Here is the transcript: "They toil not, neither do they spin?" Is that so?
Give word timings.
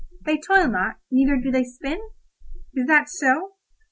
"They 0.25 0.39
toil 0.39 0.67
not, 0.67 0.95
neither 1.11 1.37
do 1.39 1.51
they 1.51 1.63
spin?" 1.63 1.99
Is 2.73 2.87
that 2.87 3.07
so? 3.07 3.57